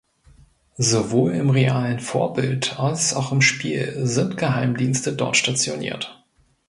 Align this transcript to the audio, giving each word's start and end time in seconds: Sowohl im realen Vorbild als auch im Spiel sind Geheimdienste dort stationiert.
Sowohl 0.79 1.33
im 1.33 1.51
realen 1.51 1.99
Vorbild 1.99 2.79
als 2.79 3.13
auch 3.13 3.31
im 3.31 3.39
Spiel 3.43 3.99
sind 4.03 4.35
Geheimdienste 4.35 5.13
dort 5.13 5.37
stationiert. 5.37 6.25